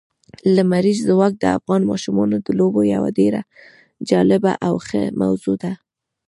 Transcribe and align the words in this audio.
لمریز 0.55 0.99
ځواک 1.09 1.33
د 1.39 1.45
افغان 1.57 1.81
ماشومانو 1.91 2.35
د 2.45 2.47
لوبو 2.59 2.81
یوه 2.93 3.09
ډېره 3.19 3.41
جالبه 4.09 4.53
او 4.67 4.73
ښه 4.85 5.01
موضوع 5.21 5.55
ده. 5.63 5.71